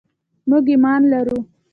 موږ 0.49 0.65
ایمان 0.71 1.01
لرو. 1.11 1.37